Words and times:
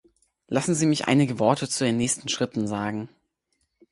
Lassen 0.47 0.73
Sie 0.73 0.87
mich 0.87 1.05
einige 1.07 1.37
Worte 1.37 1.69
zu 1.69 1.83
den 1.83 1.97
nächsten 1.97 2.27
Schritten 2.27 2.65
sagen. 2.67 3.07